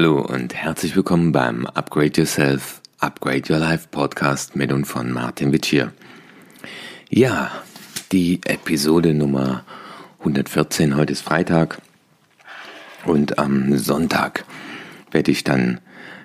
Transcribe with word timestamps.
Hallo 0.00 0.22
und 0.22 0.54
herzlich 0.54 0.96
willkommen 0.96 1.30
beim 1.30 1.66
Upgrade 1.66 2.18
Yourself, 2.18 2.80
Upgrade 3.00 3.52
Your 3.52 3.58
Life 3.58 3.88
Podcast 3.90 4.56
mit 4.56 4.72
und 4.72 4.86
von 4.86 5.12
Martin 5.12 5.52
Witsch 5.52 5.76
Ja, 7.10 7.50
die 8.10 8.40
Episode 8.46 9.12
Nummer 9.12 9.62
114, 10.20 10.96
heute 10.96 11.12
ist 11.12 11.20
Freitag 11.20 11.82
und 13.04 13.38
am 13.38 13.76
Sonntag 13.76 14.46
werde 15.10 15.32
ich 15.32 15.44
dann 15.44 15.80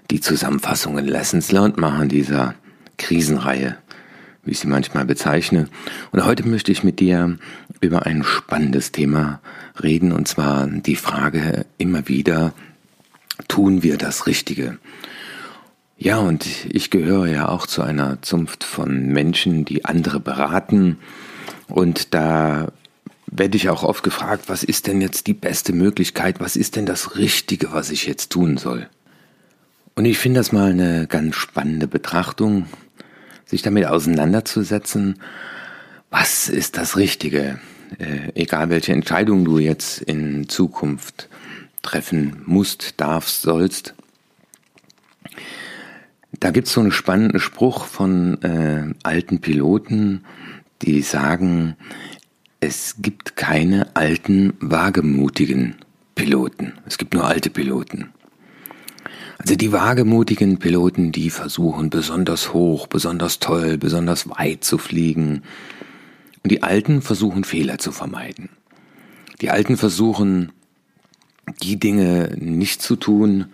die 0.09 0.21
Zusammenfassungen 0.21 1.03
Lessons 1.03 1.51
Learned 1.51 1.75
machen 1.75 2.07
dieser 2.07 2.55
Krisenreihe, 2.97 3.75
wie 4.45 4.51
ich 4.51 4.59
sie 4.59 4.67
manchmal 4.67 5.03
bezeichne. 5.03 5.67
Und 6.13 6.23
heute 6.23 6.47
möchte 6.47 6.71
ich 6.71 6.85
mit 6.85 7.01
dir 7.01 7.37
über 7.81 8.05
ein 8.05 8.23
spannendes 8.23 8.93
Thema 8.93 9.41
reden 9.83 10.13
und 10.13 10.29
zwar 10.29 10.65
die 10.65 10.95
Frage 10.95 11.65
immer 11.77 12.07
wieder, 12.07 12.53
tun 13.47 13.83
wir 13.83 13.97
das 13.97 14.27
Richtige? 14.27 14.77
Ja, 15.97 16.17
und 16.19 16.45
ich 16.69 16.89
gehöre 16.89 17.27
ja 17.27 17.47
auch 17.47 17.67
zu 17.67 17.81
einer 17.81 18.21
Zunft 18.21 18.63
von 18.63 19.07
Menschen, 19.07 19.63
die 19.63 19.85
andere 19.85 20.19
beraten. 20.19 20.97
Und 21.67 22.13
da 22.13 22.67
werde 23.27 23.57
ich 23.57 23.69
auch 23.69 23.83
oft 23.83 24.03
gefragt, 24.03 24.45
was 24.47 24.63
ist 24.63 24.87
denn 24.87 25.01
jetzt 25.01 25.27
die 25.27 25.33
beste 25.33 25.73
Möglichkeit, 25.73 26.39
was 26.39 26.55
ist 26.55 26.75
denn 26.75 26.85
das 26.85 27.15
Richtige, 27.17 27.71
was 27.71 27.91
ich 27.91 28.05
jetzt 28.07 28.31
tun 28.31 28.57
soll? 28.57 28.87
Und 29.95 30.05
ich 30.05 30.17
finde 30.17 30.41
das 30.41 30.51
mal 30.51 30.71
eine 30.71 31.07
ganz 31.07 31.35
spannende 31.35 31.87
Betrachtung, 31.87 32.65
sich 33.45 33.61
damit 33.61 33.85
auseinanderzusetzen, 33.85 35.19
was 36.09 36.49
ist 36.49 36.77
das 36.77 36.97
Richtige, 36.97 37.59
äh, 37.99 38.31
egal 38.35 38.69
welche 38.69 38.91
Entscheidung 38.91 39.45
du 39.45 39.59
jetzt 39.59 40.01
in 40.01 40.49
Zukunft 40.49 41.29
treffen 41.85 42.41
musst, 42.45 42.99
darfst, 42.99 43.41
sollst. 43.43 43.93
Da 46.39 46.51
gibt 46.51 46.67
es 46.67 46.73
so 46.73 46.81
einen 46.81 46.91
spannenden 46.91 47.39
Spruch 47.39 47.85
von 47.85 48.41
äh, 48.41 48.93
alten 49.03 49.39
Piloten, 49.39 50.25
die 50.81 51.01
sagen, 51.01 51.77
es 52.59 52.95
gibt 52.99 53.35
keine 53.35 53.95
alten, 53.95 54.53
wagemutigen 54.59 55.75
Piloten. 56.15 56.73
Es 56.85 56.97
gibt 56.97 57.13
nur 57.13 57.25
alte 57.25 57.49
Piloten. 57.49 58.09
Also 59.37 59.55
die 59.55 59.71
wagemutigen 59.71 60.57
Piloten, 60.57 61.11
die 61.11 61.29
versuchen 61.29 61.89
besonders 61.89 62.53
hoch, 62.53 62.87
besonders 62.87 63.39
toll, 63.39 63.77
besonders 63.77 64.29
weit 64.29 64.63
zu 64.63 64.77
fliegen. 64.77 65.43
Und 66.43 66.51
die 66.51 66.63
Alten 66.63 67.01
versuchen 67.01 67.43
Fehler 67.43 67.77
zu 67.77 67.91
vermeiden. 67.91 68.49
Die 69.41 69.49
Alten 69.49 69.77
versuchen 69.77 70.51
die 71.61 71.79
Dinge 71.79 72.35
nicht 72.37 72.81
zu 72.81 72.95
tun, 72.95 73.45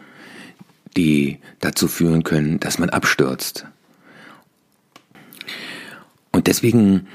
die 0.98 1.40
dazu 1.60 1.88
führen 1.88 2.24
können, 2.24 2.60
dass 2.60 2.80
man 2.80 2.90
abstürzt. 2.90 3.66
Und 6.32 6.48
deswegen 6.48 7.08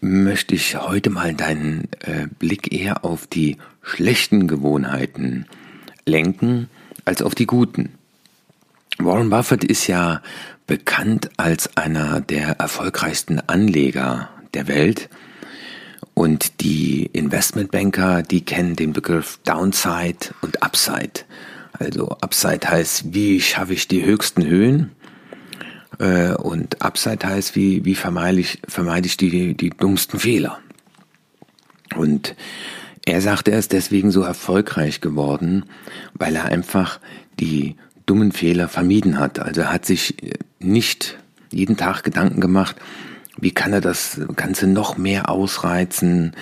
möchte 0.00 0.54
ich 0.54 0.76
heute 0.76 1.10
mal 1.10 1.34
deinen 1.34 1.88
äh, 2.00 2.26
Blick 2.38 2.72
eher 2.72 3.04
auf 3.04 3.26
die 3.26 3.56
schlechten 3.82 4.46
Gewohnheiten 4.46 5.46
lenken 6.06 6.68
als 7.04 7.22
auf 7.22 7.34
die 7.34 7.46
guten. 7.46 7.94
Warren 8.98 9.30
Buffett 9.30 9.64
ist 9.64 9.86
ja 9.86 10.22
bekannt 10.66 11.30
als 11.36 11.76
einer 11.76 12.20
der 12.20 12.60
erfolgreichsten 12.60 13.40
Anleger 13.40 14.30
der 14.54 14.68
Welt 14.68 15.08
und 16.14 16.60
die 16.62 17.06
Investmentbanker, 17.06 18.22
die 18.22 18.44
kennen 18.44 18.76
den 18.76 18.92
Begriff 18.92 19.38
Downside 19.44 20.34
und 20.40 20.62
Upside. 20.62 21.24
Also 21.72 22.08
Upside 22.20 22.68
heißt, 22.68 23.12
wie 23.12 23.40
schaffe 23.40 23.74
ich 23.74 23.88
die 23.88 24.04
höchsten 24.04 24.46
Höhen? 24.46 24.92
Äh, 25.98 26.34
und 26.34 26.82
Upside 26.82 27.26
heißt, 27.26 27.56
wie, 27.56 27.84
wie 27.84 27.96
vermeide 27.96 28.40
ich, 28.40 28.60
vermeide 28.68 29.06
ich 29.06 29.16
die, 29.16 29.54
die 29.54 29.70
dummsten 29.70 30.20
Fehler? 30.20 30.60
Und 31.96 32.36
er 33.04 33.20
sagt, 33.20 33.48
er 33.48 33.58
ist 33.58 33.72
deswegen 33.72 34.10
so 34.10 34.22
erfolgreich 34.22 35.00
geworden, 35.00 35.64
weil 36.14 36.36
er 36.36 36.46
einfach 36.46 37.00
die 37.40 37.76
dummen 38.06 38.32
Fehler 38.32 38.68
vermieden 38.68 39.18
hat. 39.18 39.38
Also 39.38 39.62
er 39.62 39.72
hat 39.72 39.84
sich 39.84 40.16
nicht 40.58 41.18
jeden 41.50 41.76
Tag 41.76 42.02
Gedanken 42.02 42.40
gemacht, 42.40 42.76
wie 43.38 43.50
kann 43.50 43.72
er 43.72 43.80
das 43.80 44.20
Ganze 44.36 44.66
noch 44.66 44.96
mehr 44.96 45.28
ausreizen? 45.28 46.32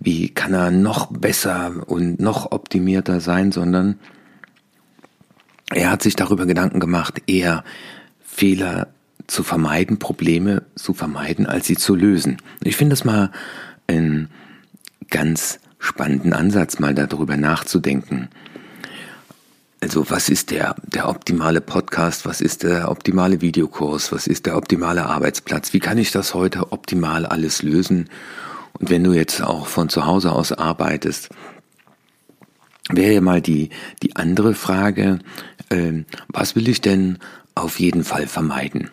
Wie 0.00 0.28
kann 0.30 0.54
er 0.54 0.70
noch 0.70 1.06
besser 1.06 1.84
und 1.86 2.20
noch 2.20 2.52
optimierter 2.52 3.20
sein, 3.20 3.52
sondern 3.52 3.98
er 5.70 5.90
hat 5.90 6.02
sich 6.02 6.16
darüber 6.16 6.46
Gedanken 6.46 6.80
gemacht, 6.80 7.22
eher 7.26 7.64
Fehler 8.22 8.88
zu 9.26 9.42
vermeiden, 9.42 9.98
Probleme 9.98 10.62
zu 10.74 10.94
vermeiden, 10.94 11.46
als 11.46 11.66
sie 11.66 11.76
zu 11.76 11.94
lösen. 11.94 12.38
Ich 12.62 12.76
finde 12.76 12.94
es 12.94 13.04
mal 13.04 13.30
einen 13.86 14.30
ganz 15.10 15.60
spannenden 15.78 16.32
Ansatz, 16.32 16.78
mal 16.78 16.94
darüber 16.94 17.36
nachzudenken. 17.36 18.28
Also 19.80 20.10
was 20.10 20.28
ist 20.28 20.50
der, 20.50 20.74
der 20.82 21.08
optimale 21.08 21.60
Podcast? 21.60 22.26
Was 22.26 22.40
ist 22.40 22.64
der 22.64 22.90
optimale 22.90 23.40
Videokurs? 23.40 24.10
Was 24.10 24.26
ist 24.26 24.46
der 24.46 24.56
optimale 24.56 25.06
Arbeitsplatz? 25.06 25.72
Wie 25.72 25.78
kann 25.78 25.98
ich 25.98 26.10
das 26.10 26.34
heute 26.34 26.72
optimal 26.72 27.24
alles 27.24 27.62
lösen? 27.62 28.08
Und 28.78 28.90
wenn 28.90 29.04
du 29.04 29.12
jetzt 29.12 29.42
auch 29.42 29.66
von 29.66 29.88
zu 29.88 30.04
Hause 30.04 30.32
aus 30.32 30.52
arbeitest, 30.52 31.28
wäre 32.90 33.14
ja 33.14 33.20
mal 33.20 33.40
die, 33.40 33.70
die 34.02 34.16
andere 34.16 34.54
Frage, 34.54 35.20
äh, 35.68 36.04
was 36.28 36.56
will 36.56 36.68
ich 36.68 36.80
denn 36.80 37.18
auf 37.54 37.78
jeden 37.78 38.02
Fall 38.02 38.26
vermeiden? 38.26 38.90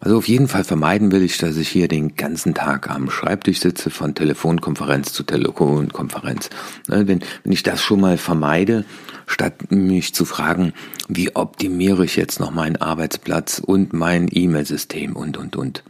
Also 0.00 0.16
auf 0.18 0.28
jeden 0.28 0.46
Fall 0.46 0.64
vermeiden 0.64 1.10
will 1.10 1.22
ich, 1.22 1.38
dass 1.38 1.56
ich 1.56 1.68
hier 1.68 1.88
den 1.88 2.14
ganzen 2.14 2.54
Tag 2.54 2.88
am 2.88 3.10
Schreibtisch 3.10 3.60
sitze, 3.60 3.90
von 3.90 4.14
Telefonkonferenz 4.14 5.12
zu 5.12 5.24
Telefonkonferenz. 5.24 6.50
Ne, 6.86 7.08
wenn, 7.08 7.20
wenn 7.42 7.52
ich 7.52 7.64
das 7.64 7.82
schon 7.82 8.00
mal 8.00 8.16
vermeide, 8.16 8.84
statt 9.26 9.70
mich 9.70 10.14
zu 10.14 10.24
fragen, 10.24 10.72
wie 11.08 11.34
optimiere 11.34 12.04
ich 12.04 12.16
jetzt 12.16 12.38
noch 12.38 12.52
meinen 12.52 12.76
Arbeitsplatz 12.76 13.58
und 13.58 13.92
mein 13.92 14.28
E-Mail-System 14.30 15.16
und, 15.16 15.36
und, 15.36 15.56
und. 15.56 15.82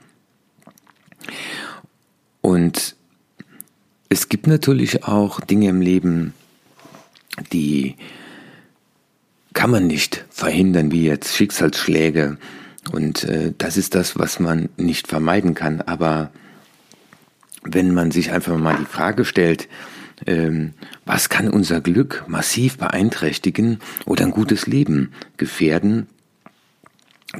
Und 2.40 2.96
es 4.08 4.30
gibt 4.30 4.46
natürlich 4.46 5.04
auch 5.04 5.40
Dinge 5.40 5.68
im 5.68 5.82
Leben, 5.82 6.32
die 7.52 7.96
kann 9.52 9.70
man 9.70 9.86
nicht 9.86 10.24
verhindern, 10.30 10.92
wie 10.92 11.04
jetzt 11.04 11.36
Schicksalsschläge, 11.36 12.38
und 12.92 13.24
äh, 13.24 13.52
das 13.56 13.76
ist 13.76 13.94
das, 13.94 14.18
was 14.18 14.40
man 14.40 14.68
nicht 14.76 15.08
vermeiden 15.08 15.54
kann. 15.54 15.80
Aber 15.82 16.30
wenn 17.62 17.92
man 17.92 18.10
sich 18.10 18.30
einfach 18.32 18.56
mal 18.56 18.76
die 18.78 18.86
Frage 18.86 19.24
stellt, 19.24 19.68
ähm, 20.26 20.74
was 21.04 21.28
kann 21.28 21.48
unser 21.48 21.80
Glück 21.80 22.24
massiv 22.26 22.78
beeinträchtigen 22.78 23.78
oder 24.06 24.24
ein 24.24 24.30
gutes 24.30 24.66
Leben 24.66 25.12
gefährden, 25.36 26.06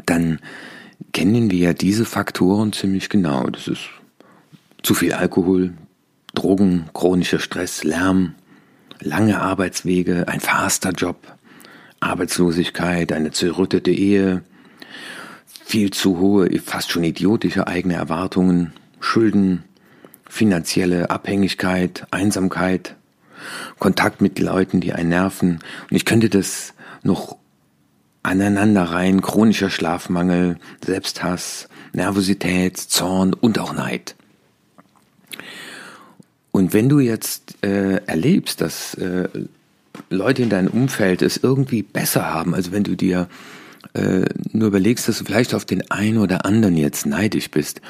dann 0.07 0.39
kennen 1.13 1.51
wir 1.51 1.59
ja 1.59 1.73
diese 1.73 2.05
Faktoren 2.05 2.73
ziemlich 2.73 3.09
genau. 3.09 3.49
Das 3.49 3.69
ist 3.69 3.89
zu 4.83 4.95
viel 4.95 5.13
Alkohol, 5.13 5.75
Drogen, 6.35 6.89
chronischer 6.95 7.41
Stress, 7.41 7.85
Lärm, 7.85 8.35
lange 9.01 9.41
Arbeitswege, 9.41 10.29
ein 10.29 10.41
faster 10.41 10.91
Job, 10.91 11.37
Arbeitslosigkeit, 12.01 13.13
eine 13.13 13.33
zerrüttete 13.33 13.91
Ehe, 13.91 14.43
viel 15.69 15.91
zu 15.91 16.19
hohe, 16.19 16.49
fast 16.61 16.91
schon 16.91 17.05
idiotische 17.05 17.67
eigene 17.67 17.93
Erwartungen, 17.93 18.73
Schulden, 19.01 19.65
finanzielle 20.27 21.11
Abhängigkeit, 21.11 22.07
Einsamkeit, 22.11 22.97
Kontakt 23.79 24.23
mit 24.23 24.39
Leuten, 24.39 24.81
die 24.81 24.95
einen 24.95 25.11
nerven. 25.11 25.59
Und 25.91 25.97
ich 25.97 26.07
könnte 26.07 26.31
das 26.31 26.73
noch 27.03 27.37
aneinander 28.23 28.85
rein, 28.85 29.21
chronischer 29.21 29.69
Schlafmangel, 29.69 30.57
Selbsthass, 30.83 31.69
Nervosität, 31.93 32.79
Zorn 32.79 33.35
und 33.35 33.59
auch 33.59 33.75
Neid. 33.75 34.15
Und 36.51 36.73
wenn 36.73 36.89
du 36.89 36.99
jetzt 36.99 37.63
äh, 37.63 37.97
erlebst, 38.07 38.63
dass 38.63 38.95
äh, 38.95 39.29
Leute 40.09 40.45
in 40.45 40.49
deinem 40.49 40.69
Umfeld 40.69 41.21
es 41.21 41.37
irgendwie 41.37 41.83
besser 41.83 42.33
haben, 42.33 42.55
also 42.55 42.73
wenn 42.73 42.85
du 42.85 42.97
dir 42.97 43.29
äh, 43.95 44.25
nur 44.53 44.69
überlegst, 44.69 45.09
dass 45.09 45.19
du 45.19 45.25
vielleicht 45.25 45.55
auf 45.55 45.65
den 45.65 45.91
einen 45.91 46.19
oder 46.19 46.45
anderen 46.45 46.77
jetzt 46.77 47.07
neidisch 47.07 47.51
bist 47.51 47.81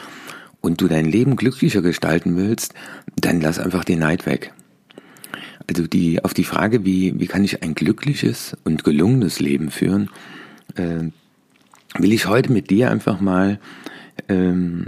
und 0.61 0.81
du 0.81 0.89
dein 0.89 1.07
Leben 1.07 1.37
glücklicher 1.37 1.83
gestalten 1.83 2.37
willst, 2.37 2.75
dann 3.17 3.41
lass 3.41 3.59
einfach 3.59 3.85
den 3.85 4.01
Neid 4.01 4.27
weg. 4.27 4.53
Also 5.69 5.87
die, 5.87 6.25
auf 6.25 6.35
die 6.35 6.45
Frage, 6.45 6.85
wie, 6.85 7.19
wie 7.21 7.27
kann 7.27 7.45
ich 7.45 7.63
ein 7.63 7.75
glückliches 7.75 8.57
und 8.65 8.85
gelungenes 8.85 9.39
Leben 9.39 9.71
führen, 9.71 10.09
äh, 10.77 11.11
will 11.99 12.13
ich 12.13 12.27
heute 12.27 12.53
mit 12.53 12.71
dir 12.71 12.91
einfach 12.91 13.21
mal 13.21 13.59
ähm, 14.29 14.87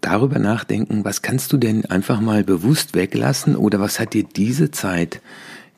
darüber 0.00 0.38
nachdenken, 0.38 1.04
was 1.04 1.22
kannst 1.22 1.52
du 1.52 1.56
denn 1.56 1.84
einfach 1.86 2.20
mal 2.20 2.44
bewusst 2.44 2.94
weglassen 2.94 3.56
oder 3.56 3.80
was 3.80 3.98
hat 3.98 4.14
dir 4.14 4.24
diese 4.24 4.70
Zeit 4.70 5.20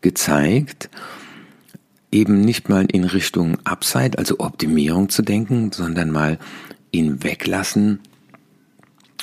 gezeigt, 0.00 0.90
eben 2.12 2.40
nicht 2.40 2.68
mal 2.68 2.86
in 2.90 3.04
Richtung 3.04 3.58
Upside, 3.64 4.18
also 4.18 4.36
Optimierung 4.40 5.08
zu 5.08 5.22
denken, 5.22 5.72
sondern 5.72 6.10
mal 6.10 6.38
in 6.90 7.22
Weglassen 7.22 8.00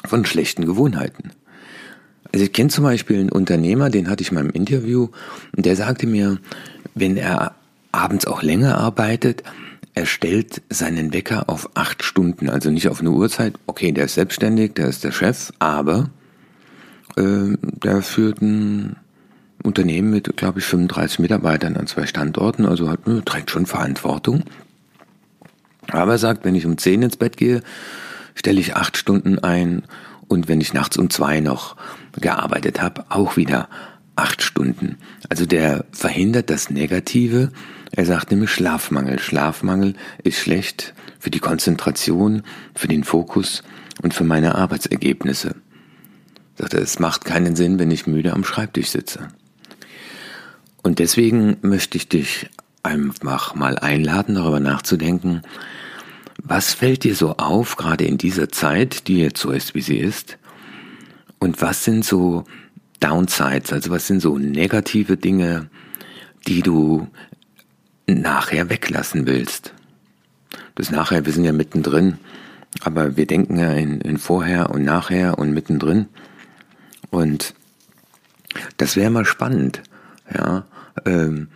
von 0.06 0.25
schlechten 0.25 0.66
Gewohnheiten. 0.66 1.31
Also 2.31 2.45
ich 2.45 2.54
kenne 2.54 2.69
zum 2.69 2.84
Beispiel 2.84 3.19
einen 3.19 3.31
Unternehmer, 3.31 3.89
den 3.89 4.10
hatte 4.10 4.22
ich 4.22 4.31
mal 4.31 4.44
im 4.44 4.51
Interview, 4.51 5.10
und 5.56 5.66
der 5.66 5.75
sagte 5.75 6.07
mir, 6.07 6.39
wenn 6.94 7.18
er 7.18 7.56
abends 7.92 8.28
auch 8.28 8.44
länger 8.44 8.78
arbeitet, 8.78 9.44
er 9.95 10.06
stellt 10.06 10.62
seinen 10.69 11.13
Wecker 11.13 11.50
auf 11.50 11.72
acht 11.74 12.04
Stunden, 12.04 12.50
also 12.50 12.69
nicht 12.69 12.88
auf 12.90 13.00
eine 13.00 13.12
Uhrzeit. 13.12 13.56
Okay, 13.66 13.92
der 13.92 14.06
ist 14.06 14.13
selbstständig, 14.13 14.75
der 14.75 14.88
ist 14.88 15.04
der 15.04 15.12
Chef, 15.12 15.51
aber 15.57 16.12
äh, 17.16 17.57
der 17.62 18.04
führt 18.04 18.42
ein 18.42 18.98
Unternehmen 19.63 20.12
mit, 20.12 20.38
glaube 20.38 20.59
ich, 20.59 20.65
35 20.65 21.19
Mitarbeitern 21.19 21.77
an 21.77 21.88
zwei 21.88 22.06
Standorten, 22.06 22.65
also 22.65 22.89
hat, 22.89 23.00
trägt 23.25 23.51
schon 23.51 23.65
Verantwortung. 23.65 24.44
Aber 25.89 26.13
er 26.13 26.18
sagt, 26.18 26.45
wenn 26.45 26.56
ich 26.56 26.65
um 26.65 26.77
10 26.77 27.01
ins 27.01 27.18
Bett 27.18 27.38
gehe, 27.38 27.62
stelle 28.36 28.59
ich 28.59 28.75
acht 28.75 28.98
Stunden 28.98 29.39
ein 29.39 29.83
und 30.27 30.48
wenn 30.48 30.62
ich 30.62 30.74
nachts 30.74 30.98
um 30.98 31.09
zwei 31.09 31.39
noch 31.39 31.75
gearbeitet 32.19 32.81
habe, 32.81 33.06
auch 33.09 33.38
wieder 33.38 33.69
acht 34.15 34.42
Stunden. 34.42 34.98
Also 35.30 35.45
der 35.45 35.86
verhindert 35.92 36.50
das 36.50 36.69
Negative. 36.69 37.51
Er 37.92 38.06
sagt 38.06 38.31
nämlich 38.31 38.51
Schlafmangel. 38.51 39.19
Schlafmangel 39.19 39.94
ist 40.24 40.39
schlecht 40.39 40.94
für 41.19 41.30
die 41.30 41.39
Konzentration, 41.39 42.44
für 42.75 42.88
den 42.88 43.04
Fokus 43.04 43.63
und 44.01 44.13
für 44.13 44.24
meine 44.24 44.56
Arbeitsergebnisse. 44.56 45.56
Sagt 46.56 46.74
er, 46.74 46.81
es 46.81 47.00
macht 47.00 47.25
keinen 47.25 47.56
Sinn, 47.56 47.80
wenn 47.80 47.92
ich 47.92 48.07
müde 48.07 48.33
am 48.33 48.44
Schreibtisch 48.44 48.89
sitze. 48.89 49.30
Und 50.83 51.00
deswegen 51.00 51.57
möchte 51.62 51.97
ich 51.97 52.07
dich 52.07 52.50
einfach 52.83 53.56
mal 53.56 53.77
einladen, 53.77 54.35
darüber 54.35 54.59
nachzudenken, 54.59 55.41
was 56.44 56.74
fällt 56.74 57.03
dir 57.03 57.15
so 57.15 57.35
auf, 57.38 57.75
gerade 57.75 58.06
in 58.06 58.18
dieser 58.18 58.50
Zeit, 58.50 59.07
die 59.07 59.19
jetzt 59.19 59.41
so 59.41 59.51
ist, 59.51 59.75
wie 59.75 59.81
sie 59.81 59.97
ist? 59.97 60.38
Und 61.39 61.62
was 61.62 61.83
sind 61.83 62.06
so 62.06 62.45
Downsides, 63.00 63.74
also 63.74 63.91
was 63.91 64.07
sind 64.07 64.21
so 64.21 64.38
negative 64.38 65.18
Dinge, 65.18 65.69
die 66.47 66.62
du 66.62 67.07
nachher 68.07 68.69
weglassen 68.69 69.27
willst? 69.27 69.73
Das 70.75 70.91
nachher, 70.91 71.25
wir 71.25 71.33
sind 71.33 71.44
ja 71.44 71.53
mittendrin, 71.53 72.18
aber 72.81 73.18
wir 73.18 73.25
denken 73.25 73.57
ja 73.57 73.71
in, 73.73 74.01
in 74.01 74.18
vorher 74.18 74.69
und 74.69 74.83
nachher 74.83 75.38
und 75.39 75.51
mittendrin. 75.51 76.07
Und 77.09 77.53
das 78.77 78.95
wäre 78.95 79.09
mal 79.09 79.25
spannend, 79.25 79.81
ja, 80.33 80.65
ähm, 81.06 81.50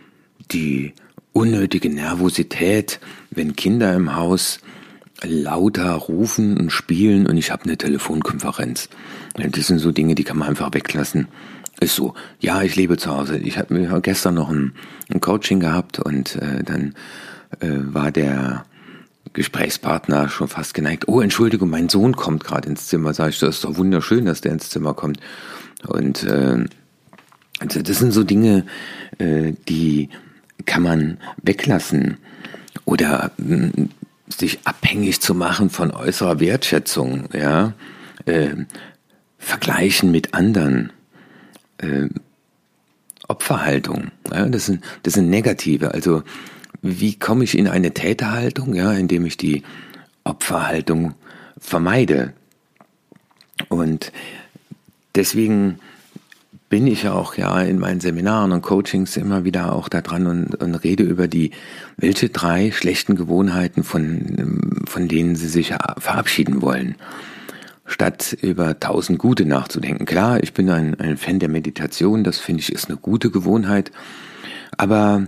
die 0.50 0.94
unnötige 1.32 1.88
Nervosität, 1.88 3.00
wenn 3.30 3.56
Kinder 3.56 3.94
im 3.94 4.14
Haus 4.14 4.60
lauter 5.24 5.92
rufen 5.92 6.58
und 6.58 6.70
spielen 6.70 7.26
und 7.26 7.36
ich 7.36 7.50
habe 7.50 7.64
eine 7.64 7.76
Telefonkonferenz. 7.76 8.88
Das 9.34 9.66
sind 9.66 9.78
so 9.78 9.92
Dinge, 9.92 10.14
die 10.14 10.24
kann 10.24 10.38
man 10.38 10.48
einfach 10.48 10.74
weglassen. 10.74 11.28
Ist 11.80 11.96
so, 11.96 12.14
ja, 12.38 12.62
ich 12.62 12.76
lebe 12.76 12.96
zu 12.96 13.10
Hause. 13.10 13.38
Ich 13.38 13.58
habe 13.58 14.00
gestern 14.02 14.34
noch 14.34 14.50
ein, 14.50 14.72
ein, 15.10 15.20
Coaching 15.20 15.60
gehabt 15.60 15.98
und 15.98 16.36
äh, 16.36 16.62
dann 16.62 16.94
äh, 17.60 17.68
war 17.70 18.12
der 18.12 18.64
Gesprächspartner 19.32 20.28
schon 20.28 20.48
fast 20.48 20.74
geneigt. 20.74 21.08
Oh, 21.08 21.20
Entschuldigung, 21.20 21.70
mein 21.70 21.88
Sohn 21.88 22.14
kommt 22.14 22.44
gerade 22.44 22.68
ins 22.68 22.86
Zimmer. 22.86 23.14
Sag 23.14 23.30
ich, 23.30 23.38
das 23.38 23.56
ist 23.56 23.64
doch 23.64 23.76
wunderschön, 23.76 24.26
dass 24.26 24.42
der 24.42 24.52
ins 24.52 24.70
Zimmer 24.70 24.94
kommt. 24.94 25.18
Und 25.86 26.24
äh, 26.24 26.66
also 27.62 27.82
das 27.82 27.98
sind 27.98 28.12
so 28.12 28.24
Dinge, 28.24 28.66
äh, 29.18 29.52
die 29.68 30.08
kann 30.66 30.82
man 30.82 31.18
weglassen. 31.42 32.18
Oder 32.84 33.30
äh, 33.38 33.70
sich 34.28 34.60
abhängig 34.64 35.20
zu 35.20 35.34
machen 35.34 35.70
von 35.70 35.90
äußerer 35.90 36.40
Wertschätzung, 36.40 37.28
ja, 37.32 37.74
äh, 38.26 38.50
vergleichen 39.38 40.10
mit 40.10 40.34
anderen, 40.34 40.92
äh, 41.78 42.08
Opferhaltung, 43.28 44.10
ja, 44.30 44.46
das 44.46 44.66
sind, 44.66 44.84
das 45.04 45.14
sind 45.14 45.30
negative. 45.30 45.94
Also, 45.94 46.22
wie 46.82 47.18
komme 47.18 47.44
ich 47.44 47.56
in 47.56 47.68
eine 47.68 47.94
Täterhaltung, 47.94 48.74
ja, 48.74 48.92
indem 48.92 49.24
ich 49.24 49.36
die 49.36 49.62
Opferhaltung 50.24 51.14
vermeide? 51.58 52.32
Und 53.68 54.12
deswegen 55.14 55.78
bin 56.72 56.86
ich 56.86 57.06
auch 57.06 57.34
ja 57.34 57.60
in 57.60 57.78
meinen 57.78 58.00
Seminaren 58.00 58.50
und 58.50 58.62
Coachings 58.62 59.18
immer 59.18 59.44
wieder 59.44 59.74
auch 59.74 59.90
da 59.90 60.00
dran 60.00 60.26
und, 60.26 60.54
und 60.54 60.74
rede 60.76 61.02
über 61.02 61.28
die, 61.28 61.50
welche 61.98 62.30
drei 62.30 62.70
schlechten 62.70 63.14
Gewohnheiten, 63.14 63.84
von, 63.84 64.80
von 64.88 65.06
denen 65.06 65.36
sie 65.36 65.48
sich 65.48 65.74
verabschieden 65.98 66.62
wollen, 66.62 66.94
statt 67.84 68.34
über 68.40 68.80
tausend 68.80 69.18
gute 69.18 69.44
nachzudenken. 69.44 70.06
Klar, 70.06 70.42
ich 70.42 70.54
bin 70.54 70.70
ein, 70.70 70.98
ein 70.98 71.18
Fan 71.18 71.40
der 71.40 71.50
Meditation, 71.50 72.24
das 72.24 72.38
finde 72.38 72.62
ich 72.62 72.72
ist 72.72 72.88
eine 72.88 72.96
gute 72.96 73.30
Gewohnheit, 73.30 73.92
aber 74.78 75.26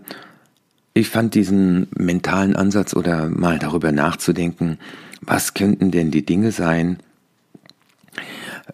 ich 0.94 1.10
fand 1.10 1.34
diesen 1.34 1.88
mentalen 1.94 2.56
Ansatz 2.56 2.96
oder 2.96 3.28
mal 3.28 3.58
darüber 3.58 3.92
nachzudenken, 3.92 4.78
was 5.20 5.52
könnten 5.52 5.90
denn 5.90 6.10
die 6.10 6.24
Dinge 6.24 6.52
sein, 6.52 7.00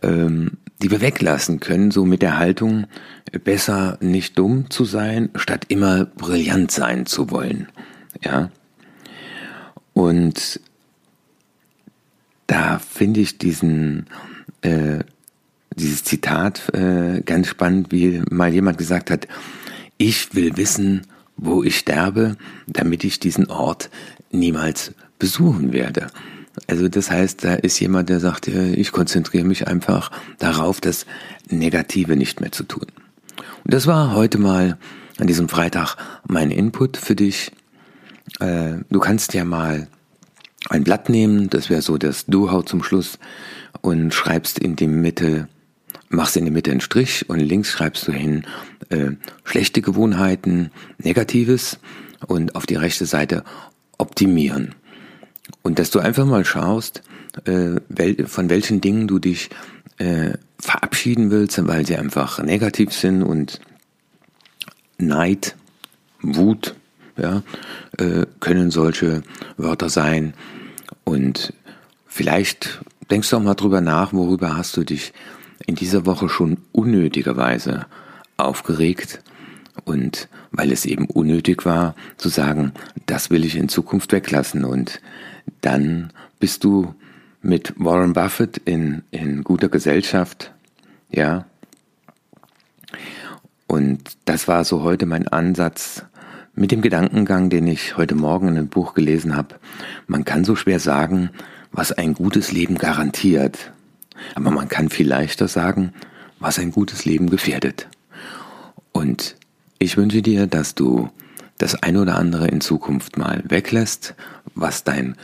ähm, 0.02 0.52
die 0.82 0.90
wir 0.90 1.00
weglassen 1.00 1.60
können, 1.60 1.90
so 1.90 2.04
mit 2.04 2.22
der 2.22 2.38
Haltung, 2.38 2.86
besser 3.44 3.98
nicht 4.00 4.38
dumm 4.38 4.70
zu 4.70 4.84
sein, 4.84 5.30
statt 5.34 5.66
immer 5.68 6.06
brillant 6.06 6.70
sein 6.70 7.06
zu 7.06 7.30
wollen. 7.30 7.68
Ja. 8.22 8.50
Und 9.92 10.60
da 12.46 12.78
finde 12.78 13.20
ich 13.20 13.38
diesen, 13.38 14.06
äh, 14.62 15.00
dieses 15.76 16.02
Zitat 16.04 16.72
äh, 16.74 17.20
ganz 17.20 17.48
spannend, 17.48 17.92
wie 17.92 18.22
mal 18.30 18.52
jemand 18.52 18.78
gesagt 18.78 19.10
hat, 19.10 19.28
ich 19.98 20.34
will 20.34 20.56
wissen, 20.56 21.02
wo 21.36 21.62
ich 21.62 21.78
sterbe, 21.78 22.36
damit 22.66 23.04
ich 23.04 23.20
diesen 23.20 23.50
Ort 23.50 23.90
niemals 24.30 24.92
besuchen 25.18 25.72
werde. 25.72 26.08
Also 26.66 26.88
das 26.88 27.10
heißt, 27.10 27.44
da 27.44 27.54
ist 27.54 27.78
jemand, 27.80 28.08
der 28.08 28.20
sagt, 28.20 28.48
ich 28.48 28.92
konzentriere 28.92 29.44
mich 29.44 29.66
einfach 29.66 30.10
darauf, 30.38 30.80
das 30.80 31.06
Negative 31.48 32.16
nicht 32.16 32.40
mehr 32.40 32.52
zu 32.52 32.64
tun. 32.64 32.86
Und 33.64 33.74
das 33.74 33.86
war 33.86 34.14
heute 34.14 34.38
mal 34.38 34.78
an 35.18 35.26
diesem 35.26 35.48
Freitag 35.48 35.96
mein 36.26 36.50
Input 36.50 36.96
für 36.96 37.14
dich. 37.14 37.52
Äh, 38.38 38.74
du 38.88 39.00
kannst 39.00 39.34
ja 39.34 39.44
mal 39.44 39.88
ein 40.68 40.84
Blatt 40.84 41.08
nehmen, 41.08 41.50
das 41.50 41.70
wäre 41.70 41.82
so 41.82 41.98
das 41.98 42.26
Du-Haut 42.26 42.68
zum 42.68 42.82
Schluss, 42.82 43.18
und 43.80 44.12
schreibst 44.12 44.58
in 44.58 44.76
die 44.76 44.86
Mitte, 44.86 45.48
machst 46.08 46.36
in 46.36 46.44
die 46.44 46.50
Mitte 46.50 46.70
einen 46.70 46.80
Strich 46.80 47.28
und 47.28 47.40
links 47.40 47.70
schreibst 47.70 48.06
du 48.06 48.12
hin 48.12 48.44
äh, 48.90 49.12
schlechte 49.44 49.80
Gewohnheiten, 49.80 50.70
Negatives 50.98 51.78
und 52.26 52.54
auf 52.56 52.66
die 52.66 52.76
rechte 52.76 53.06
Seite 53.06 53.44
optimieren. 53.98 54.74
Und 55.62 55.78
dass 55.78 55.90
du 55.90 55.98
einfach 56.00 56.26
mal 56.26 56.44
schaust, 56.44 57.02
äh, 57.44 58.24
von 58.26 58.50
welchen 58.50 58.80
Dingen 58.80 59.06
du 59.06 59.18
dich 59.18 59.50
äh, 59.98 60.32
verabschieden 60.58 61.30
willst, 61.30 61.66
weil 61.66 61.86
sie 61.86 61.96
einfach 61.96 62.42
negativ 62.42 62.92
sind 62.92 63.22
und 63.22 63.60
Neid, 64.98 65.56
Wut, 66.22 66.74
ja, 67.16 67.42
äh, 67.98 68.26
können 68.40 68.70
solche 68.70 69.22
Wörter 69.56 69.88
sein. 69.88 70.34
Und 71.04 71.52
vielleicht 72.06 72.80
denkst 73.10 73.30
du 73.30 73.36
auch 73.36 73.42
mal 73.42 73.54
drüber 73.54 73.80
nach, 73.80 74.12
worüber 74.12 74.56
hast 74.56 74.76
du 74.76 74.84
dich 74.84 75.12
in 75.66 75.74
dieser 75.74 76.06
Woche 76.06 76.28
schon 76.28 76.58
unnötigerweise 76.72 77.86
aufgeregt 78.36 79.22
und 79.84 80.28
weil 80.50 80.72
es 80.72 80.84
eben 80.84 81.06
unnötig 81.06 81.64
war, 81.64 81.94
zu 82.16 82.28
sagen, 82.28 82.72
das 83.06 83.30
will 83.30 83.44
ich 83.44 83.56
in 83.56 83.68
Zukunft 83.68 84.12
weglassen 84.12 84.64
und 84.64 85.00
dann 85.60 86.12
bist 86.38 86.64
du 86.64 86.94
mit 87.42 87.74
Warren 87.76 88.12
Buffett 88.12 88.58
in, 88.58 89.02
in 89.10 89.44
guter 89.44 89.68
Gesellschaft, 89.68 90.52
ja. 91.10 91.46
Und 93.66 94.16
das 94.24 94.48
war 94.48 94.64
so 94.64 94.82
heute 94.82 95.06
mein 95.06 95.28
Ansatz 95.28 96.04
mit 96.54 96.72
dem 96.72 96.82
Gedankengang, 96.82 97.50
den 97.50 97.66
ich 97.66 97.96
heute 97.96 98.14
Morgen 98.14 98.48
in 98.48 98.56
einem 98.56 98.68
Buch 98.68 98.94
gelesen 98.94 99.36
habe. 99.36 99.56
Man 100.06 100.24
kann 100.24 100.44
so 100.44 100.56
schwer 100.56 100.80
sagen, 100.80 101.30
was 101.72 101.92
ein 101.92 102.14
gutes 102.14 102.52
Leben 102.52 102.76
garantiert. 102.76 103.72
Aber 104.34 104.50
man 104.50 104.68
kann 104.68 104.90
viel 104.90 105.08
leichter 105.08 105.48
sagen, 105.48 105.92
was 106.38 106.58
ein 106.58 106.72
gutes 106.72 107.04
Leben 107.04 107.30
gefährdet. 107.30 107.88
Und 108.92 109.36
ich 109.80 109.96
wünsche 109.96 110.22
dir, 110.22 110.46
dass 110.46 110.74
du 110.74 111.10
das 111.58 111.82
ein 111.82 111.96
oder 111.96 112.16
andere 112.16 112.46
in 112.46 112.60
Zukunft 112.60 113.16
mal 113.16 113.42
weglässt, 113.48 114.14
was 114.54 114.84
dein 114.84 115.16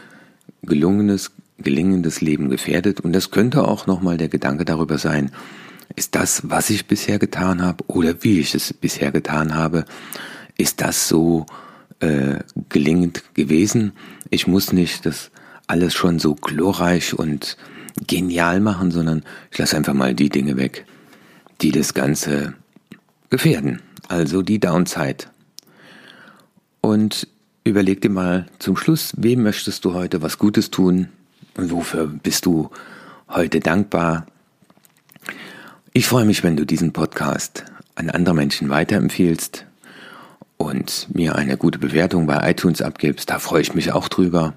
gelungenes, 0.63 1.31
gelingendes 1.59 2.23
Leben 2.23 2.49
gefährdet. 2.49 3.01
Und 3.01 3.13
das 3.13 3.31
könnte 3.31 3.69
auch 3.69 3.87
nochmal 3.87 4.17
der 4.17 4.29
Gedanke 4.29 4.65
darüber 4.65 4.99
sein, 4.99 5.31
ist 5.95 6.15
das, 6.15 6.43
was 6.51 6.71
ich 6.71 6.87
bisher 6.87 7.19
getan 7.19 7.63
habe 7.63 7.85
oder 7.87 8.23
wie 8.25 8.41
ich 8.41 8.55
es 8.55 8.73
bisher 8.73 9.13
getan 9.13 9.55
habe, 9.55 9.85
ist 10.59 10.81
das 10.81 11.07
so 11.07 11.47
äh, 12.01 12.39
gelingend 12.71 13.35
gewesen. 13.35 13.93
Ich 14.31 14.47
muss 14.47 14.73
nicht 14.73 15.07
das 15.07 15.31
alles 15.67 15.95
schon 15.95 16.19
so 16.19 16.35
glorreich 16.35 17.15
und 17.15 17.57
genial 18.07 18.61
machen, 18.61 18.91
sondern 18.91 19.23
ich 19.51 19.59
lasse 19.59 19.77
einfach 19.77 19.95
mal 19.95 20.15
die 20.15 20.31
Dinge 20.31 20.57
weg, 20.57 20.87
die 21.61 21.73
das 21.73 21.95
Ganze 21.95 22.55
gefährden. 23.31 23.81
Also 24.09 24.43
die 24.43 24.61
Downside. 24.61 25.25
Und 26.81 27.27
überleg 27.65 28.01
dir 28.01 28.11
mal 28.11 28.47
zum 28.59 28.77
Schluss, 28.77 29.13
wem 29.17 29.43
möchtest 29.43 29.85
du 29.85 29.95
heute 29.95 30.23
was 30.23 30.39
Gutes 30.39 30.71
tun 30.71 31.09
und 31.57 31.73
wofür 31.73 32.07
bist 32.07 32.47
du 32.47 32.71
heute 33.29 33.61
dankbar? 33.61 34.27
Ich 35.93 36.07
freue 36.07 36.25
mich, 36.25 36.45
wenn 36.45 36.57
du 36.57 36.65
diesen 36.65 36.93
Podcast 36.93 37.65
an 37.97 38.11
andere 38.11 38.35
Menschen 38.35 38.69
weiterempfiehlst 38.69 39.67
und 40.59 41.09
mir 41.13 41.35
eine 41.35 41.57
gute 41.57 41.79
Bewertung 41.79 42.27
bei 42.27 42.51
iTunes 42.51 42.83
abgibst. 42.83 43.31
Da 43.31 43.39
freue 43.39 43.63
ich 43.63 43.75
mich 43.75 43.93
auch 43.93 44.09
drüber, 44.09 44.55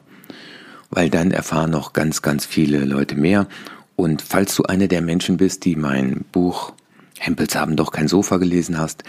weil 0.90 1.10
dann 1.10 1.32
erfahren 1.32 1.72
noch 1.72 1.94
ganz, 1.94 2.22
ganz 2.22 2.46
viele 2.46 2.86
Leute 2.86 3.16
mehr. 3.16 3.48
Und 3.96 4.22
falls 4.22 4.56
du 4.56 4.64
eine 4.64 4.88
der 4.88 5.02
Menschen 5.02 5.38
bist, 5.38 5.66
die 5.66 5.76
mein 5.76 6.26
Buch 6.32 6.74
Hempels 7.20 7.56
haben 7.56 7.76
doch 7.76 7.92
kein 7.92 8.08
Sofa 8.08 8.38
gelesen 8.38 8.78
hast 8.78 9.04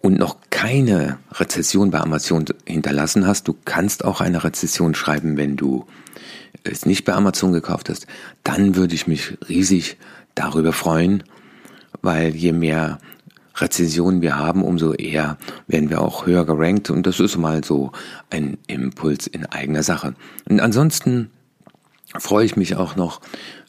und 0.00 0.18
noch 0.18 0.36
keine 0.50 1.18
Rezession 1.32 1.90
bei 1.90 2.00
Amazon 2.00 2.44
hinterlassen 2.66 3.26
hast, 3.26 3.48
du 3.48 3.56
kannst 3.64 4.04
auch 4.04 4.20
eine 4.20 4.44
Rezession 4.44 4.94
schreiben, 4.94 5.36
wenn 5.36 5.56
du 5.56 5.86
es 6.62 6.86
nicht 6.86 7.04
bei 7.04 7.14
Amazon 7.14 7.52
gekauft 7.52 7.88
hast, 7.88 8.06
dann 8.42 8.76
würde 8.76 8.94
ich 8.94 9.06
mich 9.06 9.38
riesig 9.48 9.96
darüber 10.34 10.72
freuen, 10.72 11.22
weil 12.02 12.34
je 12.34 12.52
mehr 12.52 12.98
Rezensionen 13.56 14.20
wir 14.20 14.36
haben, 14.36 14.64
umso 14.64 14.92
eher 14.92 15.38
werden 15.68 15.88
wir 15.88 16.02
auch 16.02 16.26
höher 16.26 16.44
gerankt. 16.44 16.90
Und 16.90 17.06
das 17.06 17.20
ist 17.20 17.36
mal 17.36 17.62
so 17.64 17.92
ein 18.30 18.58
Impuls 18.66 19.26
in 19.26 19.46
eigener 19.46 19.82
Sache. 19.82 20.14
Und 20.48 20.60
ansonsten 20.60 21.30
freue 22.18 22.44
ich 22.44 22.56
mich 22.56 22.74
auch 22.76 22.96
noch, 22.96 23.20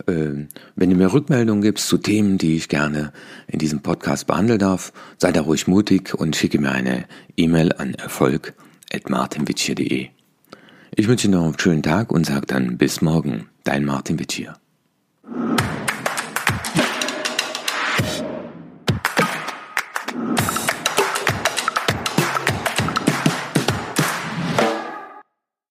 äh, 0.08 0.32
wenn 0.76 0.90
du 0.90 0.96
mir 0.96 1.14
Rückmeldungen 1.14 1.62
gibst 1.62 1.88
zu 1.88 1.98
Themen, 1.98 2.38
die 2.38 2.56
ich 2.56 2.70
gerne 2.70 3.12
in 3.48 3.60
diesem 3.60 3.82
Podcast 3.82 4.28
behandeln 4.28 4.60
darf. 4.60 4.94
Sei 5.18 5.32
da 5.32 5.42
ruhig 5.42 5.68
mutig 5.68 6.14
und 6.14 6.36
schicke 6.36 6.60
mir 6.60 6.72
eine 6.72 7.06
E-Mail 7.38 7.72
an 7.74 7.94
erfolg.martinwitschier.de. 7.94 10.10
Ich 10.98 11.08
wünsche 11.08 11.28
dir 11.28 11.36
noch 11.36 11.46
einen 11.46 11.60
schönen 11.60 11.84
Tag 11.84 12.12
und 12.12 12.26
sage 12.26 12.46
dann 12.46 12.78
bis 12.78 13.02
morgen. 13.02 13.50
Dein 13.64 13.84
Martin 13.84 14.20
Witschier. 14.20 14.56